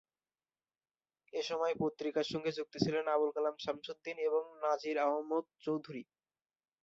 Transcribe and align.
এ 1.33 1.41
সময় 1.49 1.73
পত্রিকার 1.81 2.25
সঙ্গে 2.31 2.51
যুক্ত 2.57 2.73
ছিলেন 2.83 3.05
আবুল 3.07 3.31
কালাম 3.35 3.55
শামসুদ্দীন 3.57 4.17
ও 4.29 4.39
নজীর 4.63 4.97
আহমদ 5.05 5.45
চৌধুরী। 5.63 6.03